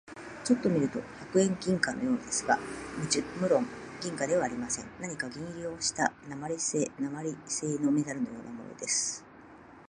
[0.43, 2.57] ちょっと見ると百円銀貨のようですが、
[3.39, 3.67] むろん
[4.01, 4.85] 銀貨ではありません。
[4.99, 9.23] 何か銀色をした鉛製なまりせいのメダルのようなものです。